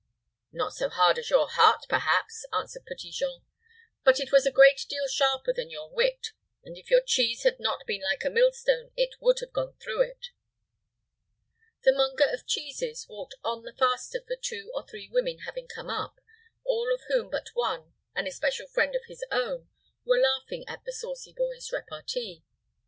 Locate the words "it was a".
4.19-4.51